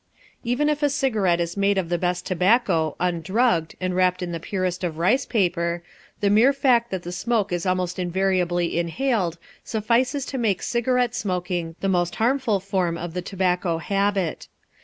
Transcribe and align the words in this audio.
Even 0.43 0.67
if 0.67 0.81
a 0.81 0.89
cigarette 0.89 1.39
is 1.39 1.55
made 1.55 1.77
of 1.77 1.89
the 1.89 1.97
best 1.99 2.25
tobacco, 2.25 2.95
undrugged, 2.99 3.75
and 3.79 3.95
wrapped 3.95 4.23
in 4.23 4.31
the 4.31 4.39
purest 4.39 4.83
of 4.83 4.97
rice 4.97 5.27
paper, 5.27 5.83
the 6.21 6.29
mere 6.31 6.53
fact 6.53 6.89
that 6.89 7.03
the 7.03 7.11
smoke 7.11 7.51
is 7.53 7.67
almost 7.67 7.99
invariably 7.99 8.79
inhaled 8.79 9.37
suffices 9.63 10.25
to 10.25 10.39
make 10.39 10.63
cigarette 10.63 11.13
smoking 11.13 11.75
the 11.81 11.87
most 11.87 12.15
harmful 12.15 12.59
form 12.59 12.97
of 12.97 13.13
the 13.13 13.21
tobacco 13.21 13.77
habit. 13.77 14.47